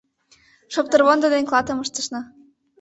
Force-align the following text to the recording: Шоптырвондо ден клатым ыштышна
Шоптырвондо 0.73 1.27
ден 1.33 1.43
клатым 1.49 1.77
ыштышна 1.83 2.21